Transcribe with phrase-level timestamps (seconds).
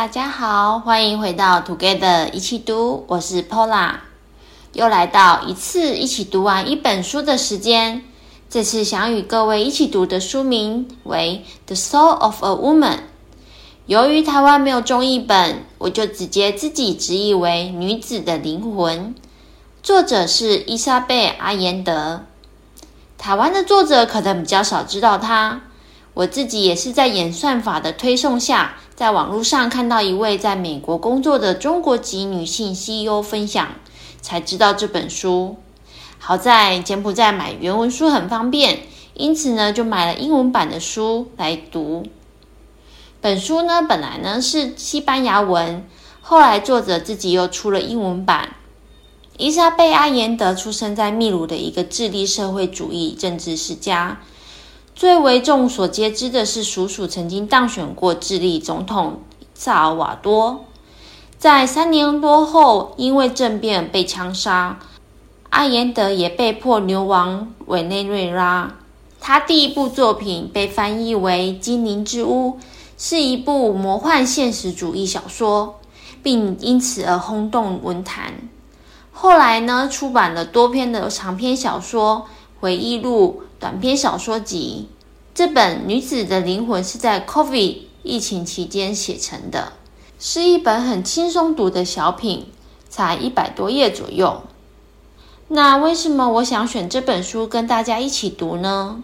[0.00, 3.96] 大家好，欢迎回到 Together 一起读，我是 Pola，
[4.72, 8.02] 又来到一次一起读完一本书的时间。
[8.48, 12.96] 这次想与各位一起读的书名为《The Soul of a Woman》。
[13.84, 19.14] 由于台湾没有中译本，我就直接自己直译为《女子的灵魂》。
[19.82, 22.22] 作者是伊莎贝·阿言德。
[23.18, 25.60] 台湾的作者可能比较少知道她。
[26.14, 33.68] 我自己也是在演算法的推送下，在网络上看到一位在美国工作的中国籍女性 CEO 分享，
[34.20, 35.56] 才知道这本书。
[36.18, 38.80] 好在柬埔寨买原文书很方便，
[39.14, 42.04] 因此呢就买了英文版的书来读。
[43.20, 45.86] 本书呢本来呢是西班牙文，
[46.20, 48.56] 后来作者自己又出了英文版。
[49.38, 54.20] 伊莎贝·阿延德出生在秘鲁的一个智利社会主义政治世家。
[54.94, 59.22] 最为众所皆知的是，叔叔曾经当选过智利总统
[59.54, 60.64] 萨尔瓦多，
[61.38, 64.78] 在三年多后因为政变被枪杀，
[65.48, 68.74] 阿延德也被迫流亡委内瑞拉。
[69.20, 72.58] 他第一部作品被翻译为《精灵之屋》，
[72.98, 75.80] 是一部魔幻现实主义小说，
[76.22, 78.34] 并因此而轰动文坛。
[79.12, 82.26] 后来呢，出版了多篇的长篇小说、
[82.60, 83.42] 回忆录。
[83.58, 84.88] 短篇小说集，
[85.34, 89.74] 这本《女子的灵魂》是在 COVID 疫情期间写成的，
[90.18, 92.46] 是一本很轻松读的小品，
[92.88, 94.42] 才一百多页左右。
[95.48, 99.02] 那为什么我想选这本书跟大家一起读呢？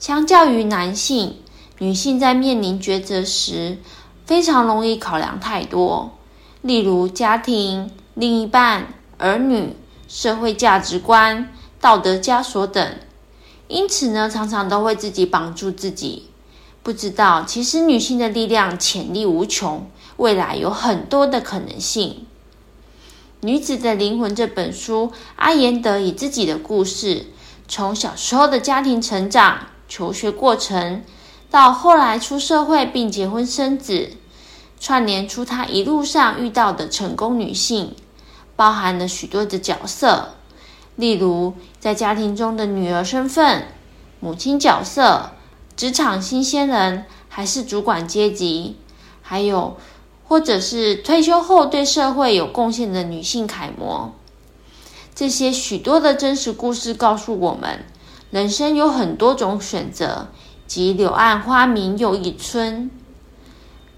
[0.00, 1.36] 相较于男性，
[1.78, 3.78] 女性在面临抉择时，
[4.26, 6.10] 非常容易考量太多，
[6.62, 9.76] 例如家庭、另一半、儿女、
[10.08, 11.52] 社会价值观、
[11.82, 12.96] 道德枷锁等。
[13.66, 16.28] 因此呢，常常都会自己绑住自己，
[16.82, 22.26] 不知道其实女性的力量潜力无穷，未来有很多的可能性。
[23.40, 27.26] 女子的灵魂这本书，阿言德以自己的故事，
[27.66, 31.02] 从小时候的家庭成长、求学过程，
[31.50, 34.10] 到后来出社会并结婚生子，
[34.78, 37.96] 串联出她一路上遇到的成功女性，
[38.54, 40.34] 包含了许多的角色。
[40.96, 43.68] 例如，在家庭中的女儿身份、
[44.20, 45.32] 母亲角色、
[45.74, 48.76] 职场新鲜人，还是主管阶级，
[49.22, 49.76] 还有
[50.28, 54.12] 或者是退休后对社会有贡献的女性楷模，
[55.14, 57.84] 这些许多的真实故事告诉我们，
[58.30, 60.28] 人生有很多种选择，
[60.66, 62.90] 即柳暗花明又一村。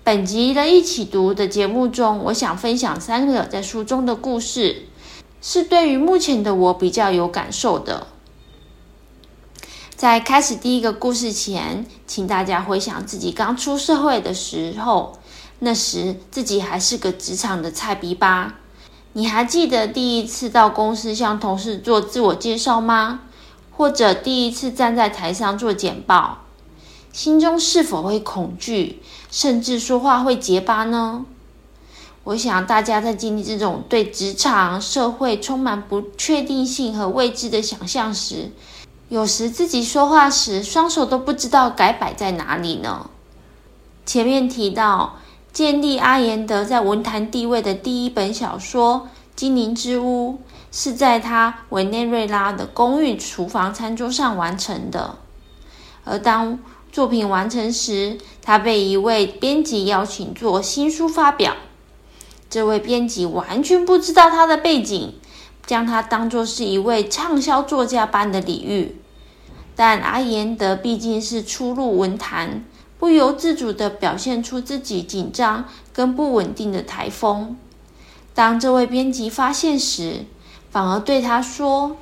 [0.03, 4.85] 本集的一起读的节目中，我想分享三个在书中的故事。
[5.47, 8.07] 是对于目前的我比较有感受的。
[9.95, 15.19] 在开始第一个故事前，请大家回想自己刚出社会的时候，
[15.59, 18.55] 那时自己还是个职场的菜逼吧？
[19.13, 23.21] 你还记得第一次到公司向同事做自我介绍吗？
[23.71, 26.39] 或者第一次站在台上做简报，
[27.13, 31.27] 心中是否会恐惧，甚至说话会结巴呢？
[32.25, 38.51] 我想大家在经历这种对职场、社会充满不确定性和未知的想象时，
[39.11, 43.11] 有时自己说话时双手都不知道该摆在哪里呢？
[44.07, 45.17] 前面提到，
[45.53, 49.07] 建立阿延德在文坛地位的第一本小说
[49.37, 50.33] 《精灵之屋》，
[50.73, 55.17] 是在他委内瑞拉的公寓厨房餐桌上完成的。
[56.05, 56.59] 而当
[56.91, 61.55] 作品完成时，他被一位编辑邀请做新书发表。
[62.55, 65.15] 这位编辑完全不知道他的背景，
[65.67, 68.97] 将他当作是一位畅销作家般的礼遇。
[69.75, 72.65] 但阿言德毕竟是初入文坛，
[72.97, 77.57] 不由自主地表现出自己紧张跟不稳定的台风。
[78.35, 80.25] 当这位编辑发现时，
[80.71, 81.97] 反而对他说：“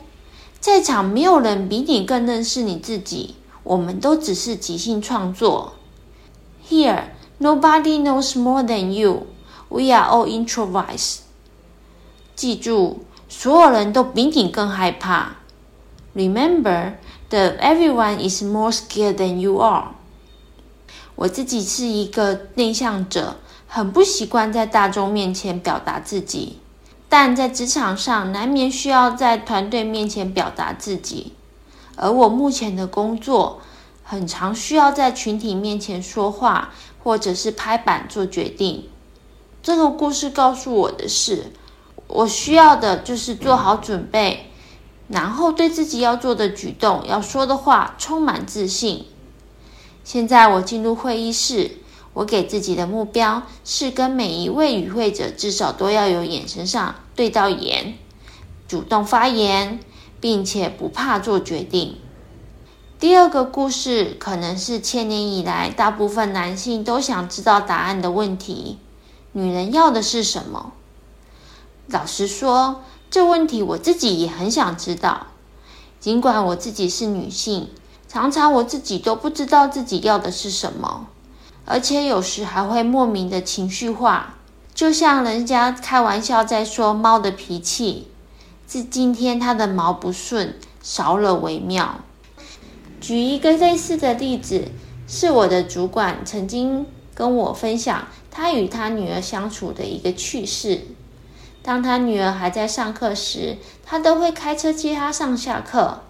[0.61, 5.73] 在场没有人比你更认识你自己，我们都只是即兴创作。
[6.69, 7.05] Here,
[7.41, 9.29] nobody knows more than you.”
[9.73, 11.21] We are all introverts。
[12.37, 15.37] 记住，所有人都比你更害怕。
[16.15, 16.93] Remember
[17.31, 19.95] that everyone is more scared than you are。
[21.15, 26.59] 我自己是一个内向者，很不习惯在大众面前表达自己，
[27.09, 31.33] 但在职场上难免需要在团队面前表达自己。
[31.97, 33.63] 而我目前的工作，
[34.03, 38.91] 很常需要在群体面前说话，或者是拍板做决定。
[39.63, 41.53] 这个故事告诉我的是，
[42.09, 44.51] 我需要的就是做好准备，
[45.07, 49.07] 然后对自己要做的举动、要说的话充满自信。
[50.03, 51.71] 现在我进入会议室，
[52.13, 57.97] 我给自己的目标是跟每一位与会者至少都要有眼神上对到眼，
[58.67, 59.79] 主动发言，
[60.21, 61.99] 并且不怕做决定。
[62.99, 68.79] 第二个故事可能是千年以来大部分男性都想知道答案的问题：
[69.33, 70.73] 女人要的是什么？
[71.87, 75.27] 老实说，这问题我自己也很想知道。
[76.01, 77.71] 尽管我自己是女性，
[78.09, 81.07] 常常我自己都不知道自己要的是什么。
[81.65, 84.35] 而且有时还会莫名的情绪化，
[84.75, 88.09] 就像人家开玩笑在说猫的脾气，
[88.69, 92.01] 是今天它的毛不顺，少了为妙。
[93.01, 94.69] 举一个类似的例子，
[95.07, 96.85] 是我的主管曾经
[97.15, 100.81] 跟我分享他与他女儿相处的一个趣事。
[101.63, 106.01] 当他女儿还在上课时，他都会开车接她上下课，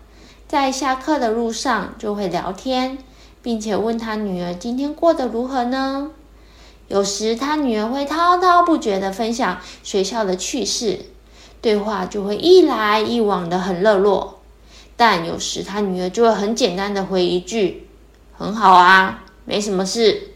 [0.49, 2.97] 在下课的路上就会聊天。
[3.43, 6.13] 并且问他女儿今天过得如何呢？
[6.87, 11.07] 有时他女儿会滔滔不绝地分享学校的趣事，
[11.61, 14.39] 对话就会一来一往的很热络。
[14.97, 17.89] 但有时他女儿就会很简单的回一句
[18.39, 20.32] ：“很好啊，没什么事。”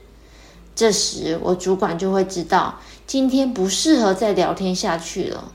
[0.76, 5.50] 这时我主管就会知道今天不适合再聊天下去了。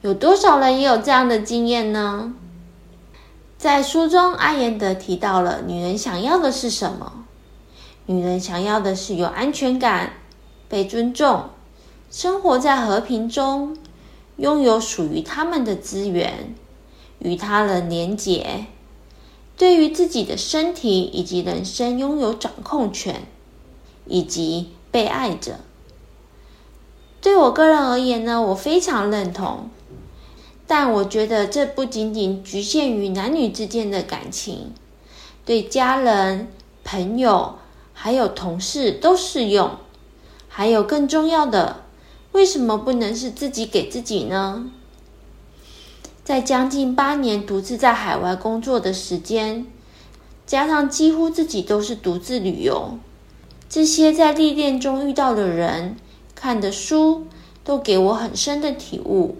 [0.00, 2.32] 有多少人也有这样的经验呢？
[3.58, 7.24] 在书中，阿言德提到了女人想要的是什么？
[8.06, 10.12] 女人想要的是有安全感、
[10.68, 11.48] 被尊重、
[12.10, 13.76] 生活在和平中、
[14.36, 16.54] 拥有属于他们的资源、
[17.18, 18.66] 与他人连结、
[19.56, 23.26] 对于自己的身体以及人生拥有掌控权，
[24.06, 25.60] 以及被爱着。
[27.20, 29.70] 对我个人而言呢，我非常认同。
[30.66, 34.72] 但我觉得这不仅仅局限于男女之间的感情，
[35.44, 36.48] 对家人、
[36.82, 37.56] 朋友
[37.92, 39.70] 还有同事都适用。
[40.48, 41.82] 还有更重要的，
[42.32, 44.70] 为什么不能是自己给自己呢？
[46.22, 49.66] 在将近八年独自在海外工作的时间，
[50.46, 52.98] 加上几乎自己都是独自旅游，
[53.68, 55.96] 这些在历练中遇到的人、
[56.34, 57.26] 看的书，
[57.64, 59.36] 都给我很深的体悟。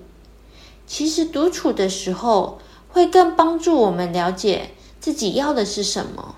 [0.86, 6.34] 其实独处的时候，会更帮助我们了解自己要的是什么，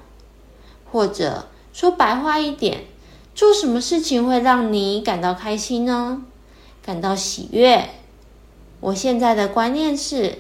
[0.91, 2.85] 或者说白话一点，
[3.35, 6.23] 做什么事情会让你感到开心呢？
[6.85, 7.91] 感到喜悦。
[8.81, 10.39] 我现在的观念是，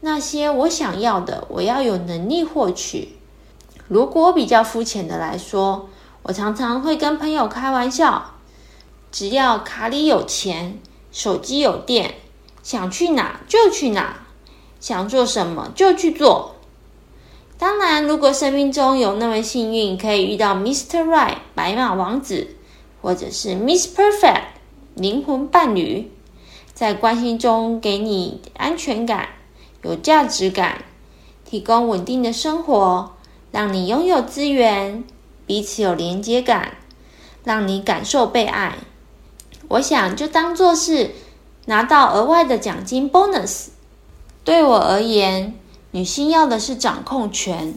[0.00, 3.16] 那些我想要的，我要有能力获取。
[3.88, 5.88] 如果比较肤浅的来说，
[6.28, 8.34] 我常常会跟朋友开玩笑，
[9.12, 10.80] 只要卡里有钱，
[11.12, 12.16] 手机有电。
[12.64, 14.26] 想去哪就去哪，
[14.80, 16.56] 想做什么就去做。
[17.56, 21.04] 当然，如果生命中有那么幸运，可以遇到 Mr.
[21.04, 22.56] Right 白马王子，
[23.00, 24.42] 或者是 Miss Perfect
[24.96, 26.10] 灵魂伴侣，
[26.74, 29.28] 在关系中给你安全感、
[29.82, 30.82] 有价值感，
[31.44, 33.12] 提供稳定的生活，
[33.52, 35.04] 让你拥有资源，
[35.46, 36.76] 彼此有连接感，
[37.44, 38.74] 让你感受被爱。
[39.68, 41.12] 我想就当做是。
[41.68, 43.70] 拿到额外的奖金 bonus。
[44.44, 45.52] 对我而言，
[45.90, 47.74] 女性要的是掌控权，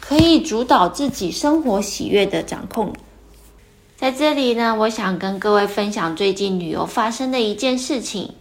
[0.00, 2.92] 可以主导自己生活喜悦的掌控。
[3.96, 8.34] 在这里呢，我想跟各位分享最近旅游发生的一件事情。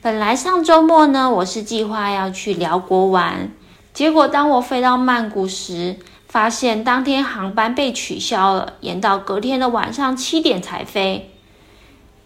[0.00, 3.52] 本来上周末呢，我是计划要去寮国玩，
[3.92, 5.98] 结果当我飞到曼谷时，
[6.32, 11.30] 发现当天航班被取消了，延到隔天的晚上七点才飞。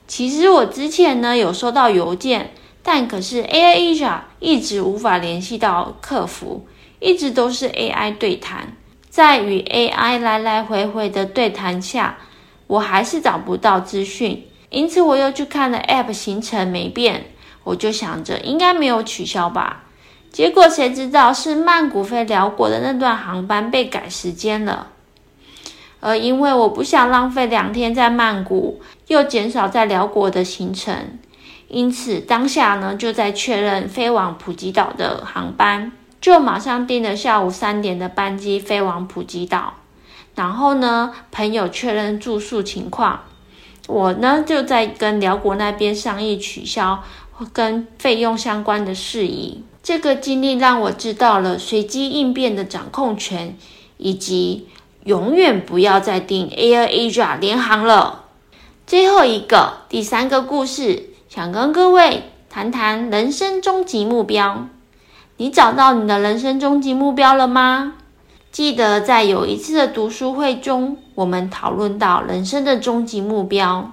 [0.06, 2.52] 其实我之前呢有收到邮件，
[2.84, 6.68] 但可是 AirAsia 一直无法联系到客服，
[7.00, 8.76] 一直都是 AI 对谈。
[9.10, 12.16] 在与 AI 来来回回的对谈下，
[12.68, 17.24] 我还是找不到资讯，因此我又去看了 App 行程没变，
[17.64, 19.85] 我就想着应该没有取消吧。
[20.30, 24.88] 结果谁知道是曼谷飞辽国的那段航班被改时间了。
[26.00, 31.18] 而因为我不想浪费两天在曼谷，又减少在辽国的行程，
[31.68, 35.90] 因此当下呢就在确认飞往普吉岛的航班，
[36.20, 39.74] 就马上订了下午三点的班机飞往普吉岛。
[40.34, 43.22] 然后呢，朋友确认住宿情况，
[43.88, 47.02] 我呢就在跟辽国那边商议取消
[47.54, 49.64] 跟费用相关的事宜。
[49.86, 53.56] 这个经历让我知道了随机应变的掌控权，
[53.98, 54.66] 以及。
[55.04, 58.24] 永远不要再订 AirAsia 联航了。
[58.84, 64.66] 最后一个，第三个故事，想跟各位谈谈人生终极目标。
[65.36, 67.92] 你找到你的人生终极目标了吗？
[68.50, 73.92] 记得在有一次的读书会中，我们讨论到人生的终极目标。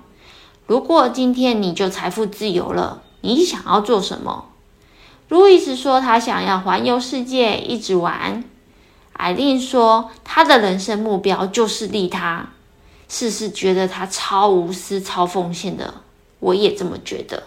[0.65, 4.45] 如果今天你就财富自由了，你想要做什么？
[5.33, 8.43] 路易斯说他想要环游世界，一直玩。
[9.13, 12.49] 艾琳说她的人生目标就是利他。
[13.09, 15.95] 事事觉得他超无私、超奉献的，
[16.39, 17.41] 我也这么觉得。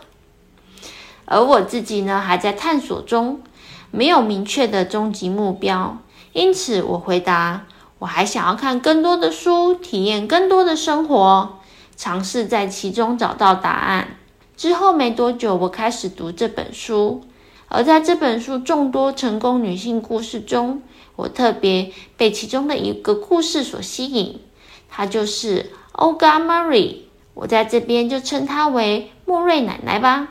[1.27, 3.41] 而我自己呢，还在探索中，
[3.93, 5.99] 没有明确的终极目标，
[6.33, 7.67] 因此我回答：
[8.01, 11.61] 我还想要看更多的书，体验更多的生活，
[11.97, 14.17] 尝试在其中找到答案。
[14.57, 17.23] 之后没多久，我开始读这本书，
[17.69, 20.83] 而在这本书众多成功女性故事中，
[21.17, 24.41] 我特别被其中的一个故事所吸引。
[24.89, 26.97] 她就是 Olga Murray，
[27.35, 30.29] 我在这边就称她为莫瑞奶奶吧。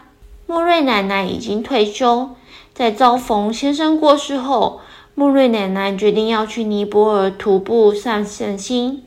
[0.47, 2.29] 莫瑞奶奶已经退休，
[2.73, 4.79] 在遭逢先生过世后，
[5.13, 9.03] 莫瑞奶奶决定要去尼泊尔徒步散散心。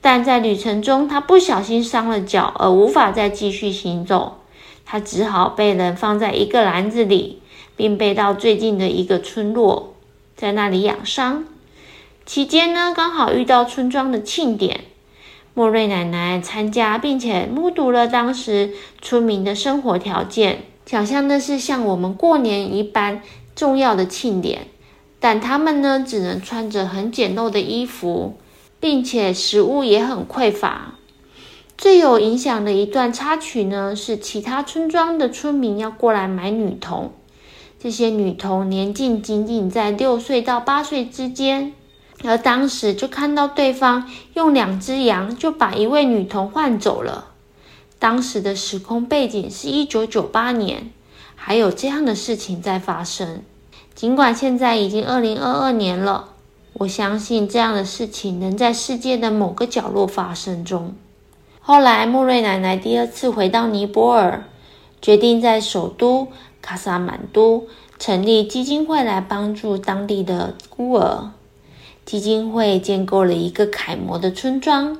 [0.00, 4.38] 但在旅程中，她不小心伤了脚，而无法再继续行走。
[4.86, 7.42] 她只好被人放在一个篮子里，
[7.78, 9.94] 并背到最近的一个村落，
[10.36, 11.44] 在那里养伤。
[12.26, 14.80] 期间呢，刚好遇到村庄的庆典。
[15.54, 23.22] 莫瑞奶奶参加，并且目睹了当时村民的生活条件，想象的是像我们过年一般
[23.54, 24.66] 重要的庆典，
[25.18, 28.36] 但他们呢，只能穿着很简陋的衣服，
[28.78, 30.94] 并且食物也很匮乏。
[31.76, 37.12] 最有影响的一段插曲呢，是其他村庄的村民要过来买女童，
[37.78, 41.72] 这些女童年纪仅仅在六岁到八岁之间。
[42.24, 47.26] 而当时就看到对方用两只羊就把一位女童换走了。
[48.00, 50.90] 当时的时空背景是一九九八年，
[51.36, 53.42] 还有这样的事情在发生。
[53.94, 56.30] 尽管现在已经二零二二年了，
[56.72, 60.94] 我相信这样的事情能在世界的某个角落发生中。
[61.60, 64.44] 后来，莫瑞奶奶第二次回到尼泊尔，
[65.00, 66.28] 决定在首都
[66.60, 67.66] 卡萨满都
[67.98, 71.30] 成立基金会来帮助当地的孤儿。
[72.04, 74.96] 基金会建构了一个楷模的村庄，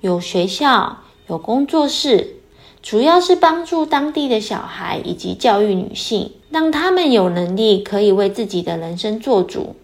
[0.00, 2.36] 有学校，有工作室，
[2.82, 9.76] 主要是帮助当地的小孩以及教育女性，让他们有能力可以为自己的人生做主。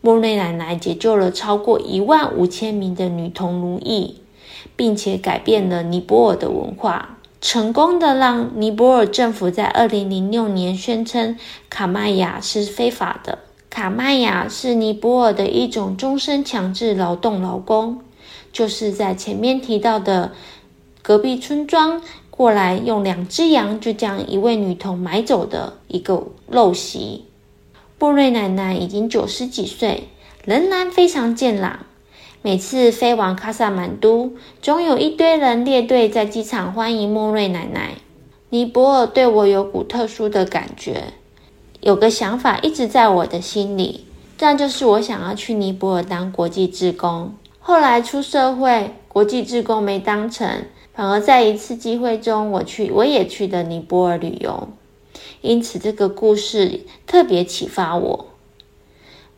[0.00, 4.20] 莫瑞奶奶解救了超过一万五千名的女童奴役，
[4.74, 11.38] 并且改变了尼泊尔的文化，成功的让尼泊尔政府在二零零六年宣称
[11.70, 13.38] 卡麦亚是非法的。
[13.70, 18.00] 卡麦亚是尼泊尔的一种终身强制劳动劳工，
[18.52, 20.32] 就是在前面提到的
[21.00, 27.24] 隔壁村庄过来用两只羊就将一位女童买走的一个陋习。
[27.98, 30.08] 布瑞奶奶已经九十几岁，
[30.44, 31.80] 仍然非常健朗。
[32.40, 37.94] 每次飞往卡萨满都，总有一堆人列队在机场欢迎莫瑞奶奶。
[38.50, 41.06] 尼泊尔对我有股特殊的感觉。
[41.80, 44.04] 有个想法一直在我的心里，
[44.36, 47.34] 这就是我想要去尼泊尔当国际志工。
[47.58, 50.64] 后来出社会，国际志工没当成，
[50.94, 54.68] 反而在一次机会中，我去，我也去了尼泊尔旅游。
[55.40, 58.27] 因此，这个故事特别启发我。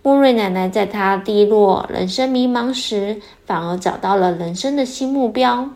[0.02, 5.68] 莫瑞奶奶在她低落、人生迷茫时，反而找到了人生的新目标，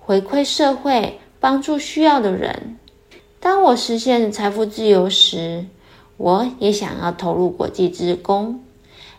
[0.00, 2.76] 回馈社会，帮助需要的人。
[3.38, 5.66] 当我实现财富自由时，
[6.16, 8.60] 我也想要投入国际志工，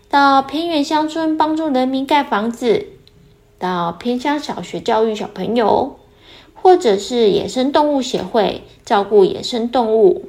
[0.09, 2.87] 到偏远乡村帮助人民盖房子，
[3.57, 5.99] 到偏乡小学教育小朋友，
[6.53, 10.25] 或者是野生动物协会照顾野生动物，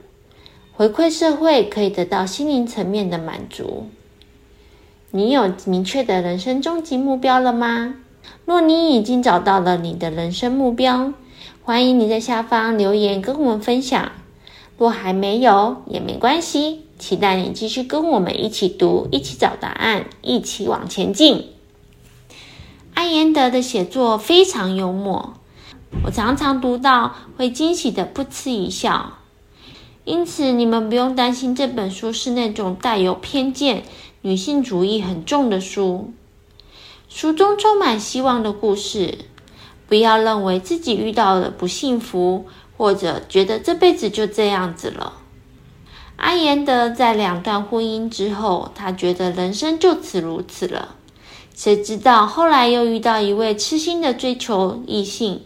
[0.78, 3.88] 回馈社会，可以得到心灵层面的满足。
[5.10, 7.96] 你有明确的人生终极目标了吗？
[8.44, 11.12] 若你已经找到了你的人生目标，
[11.64, 14.12] 欢迎你在下方留言跟我们分享。
[14.76, 21.46] 若还没有也没关系，期待你继续跟我们一起读，一起找答案，一起往前进。
[22.94, 25.34] 艾妍德的写作非常幽默，
[26.04, 29.17] 我常常读到会惊喜的噗嗤一笑。
[30.08, 33.82] 因此，你们不用担心这本书是那种带有偏见、
[34.22, 36.12] 女性主义很重的书。
[37.08, 39.18] 书中充满希望的故事，
[39.86, 42.46] 不要认为自己遇到了不幸福。
[42.78, 45.14] 或者觉得这辈子就这样子了。
[46.14, 50.94] 阿言德在两段婚姻之后，他觉得人生就此如此了。
[51.56, 55.42] 谁知道后来又遇到一位痴心的追求异性，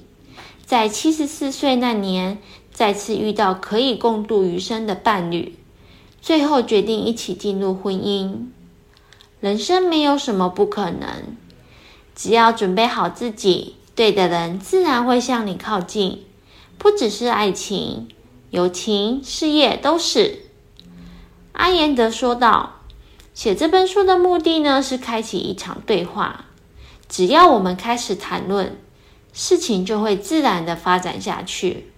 [0.67, 2.37] 在七十四岁那年
[2.73, 5.57] 再次遇到可以共度余生的伴侣，
[6.21, 8.47] 最后决定一起进入婚姻。
[9.41, 11.37] 人生没有什么不可能，
[12.15, 16.25] 只要准备好自己，对的人自然会向你靠近。
[16.79, 18.09] 不只是爱情、
[18.51, 20.47] 友情、事业都是。
[21.53, 22.81] 阿言德说道
[23.35, 26.47] ：“写这本书的目的呢，是开启一场对话。
[27.09, 28.77] 只要我们开始谈论，
[29.33, 31.92] 事情就会自然的发展下去。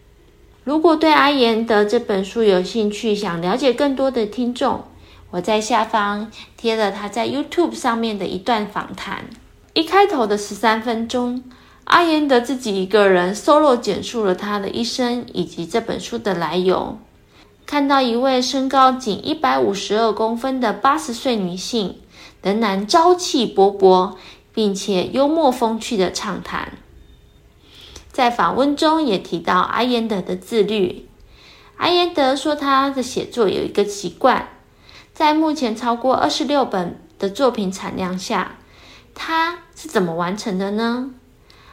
[0.65, 4.83] 如果对阿言德这本书有兴趣，想了解更多的听众，
[5.31, 9.27] 我在下方贴了他在 YouTube 上面的一段访谈。
[9.75, 11.45] 一开头的十三分钟。”
[11.85, 16.97] 阿言德自己一个人 solo 简述了他的一生以及这本书的来由。
[17.67, 21.97] 看到一位身高仅一百五十二公分的八十岁女性，
[22.41, 24.15] 仍然朝气勃勃，
[24.55, 26.73] 并且幽默风趣的畅谈。
[28.15, 31.09] 在访问中也提到阿言德的自律。
[31.79, 34.51] 阿言德说，他的写作有一个习惯，
[35.13, 38.55] 在目前超过二十六本的作品产量下，
[39.17, 41.11] 他是怎么完成的呢？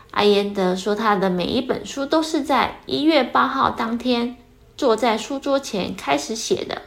[0.09, 4.35] 阿言德说：“他的每一本书都是在一月八号当天
[4.75, 6.81] 坐在书桌前开始写的。”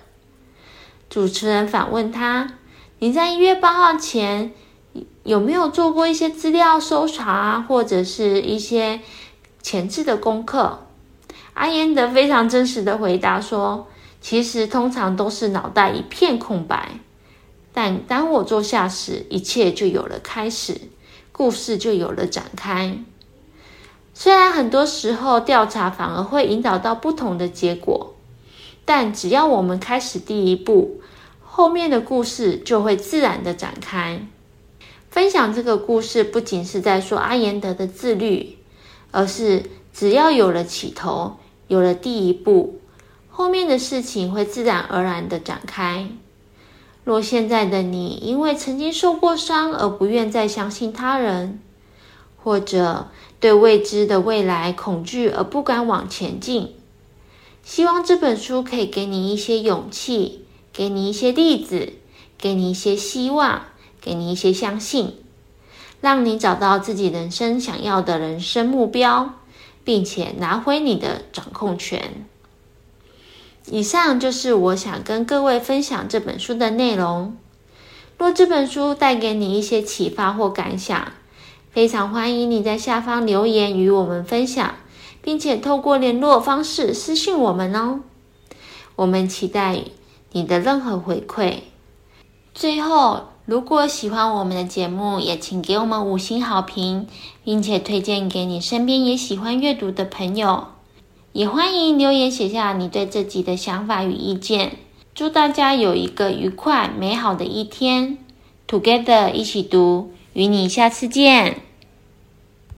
[1.09, 2.55] 主持人反问他
[2.99, 4.53] ：“你在一月八号前
[5.23, 9.01] 有没有做过一些资料搜查或者是一些
[9.65, 10.87] 前置的功课？”
[11.55, 13.89] 阿言德非常真实的回答说
[14.21, 17.01] ：“其实通常都是脑袋一片空白，
[17.73, 20.81] 但当我坐下时，一切就有了开始，
[21.33, 22.99] 故事就有了展开。”
[24.13, 28.15] 虽然很多时候调查反而会引导到不同的结果，
[28.85, 31.01] 但只要我们开始第一步，
[31.43, 34.21] 后面的故事就会自然的展开。
[35.11, 38.57] 分享这个故事不仅是在说阿延德的自律，
[39.15, 41.37] 而是只要有了起头，
[41.69, 42.81] 有了第一步，
[43.31, 46.09] 后面的事情会自然而然的展开。
[47.05, 51.61] 若现在的你因为曾经受过伤而不愿再相信他人，
[52.43, 53.07] 或者
[53.39, 56.75] 对未知的未来恐惧而不敢往前进，
[57.63, 61.93] 希望这本书可以给你一些勇气，给你一些例子，
[62.37, 63.67] 给你一些希望，
[64.01, 65.15] 给你一些相信，
[66.05, 69.37] 让你找到自己人生想要的人生目标，
[69.85, 72.27] 并且拿回你的掌控权。
[73.71, 77.35] 以上就是我想跟各位分享这本书的内容。
[78.19, 81.13] 若这本书带给你一些启发或感想，
[81.73, 84.75] 非常欢迎你在下方留言与我们分享，
[85.23, 88.01] 并且透过联络方式私信我们哦。
[88.97, 89.81] 我们期待
[90.33, 91.61] 你的任何回馈。
[92.53, 97.07] 最后，如果喜欢我们的节目，也请给我们五星好评，
[97.45, 100.69] 并且推荐给你身边也喜欢阅读的朋友。
[101.33, 104.79] 也欢迎留言写下你对这集的想法与意见。
[105.15, 108.19] 祝大家有一个愉快美好的一天
[108.67, 110.13] ，Together 一起读。
[110.33, 111.61] 与你下次见。